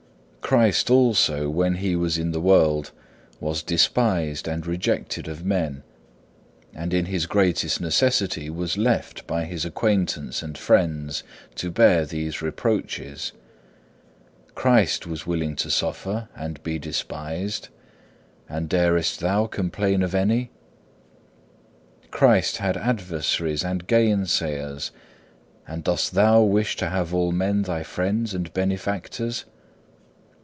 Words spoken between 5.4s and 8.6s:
men, and in His greatest necessity